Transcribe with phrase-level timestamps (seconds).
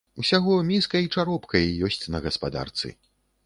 [0.15, 2.87] Усяго міска й чаропка й ёсць на гаспадарцы.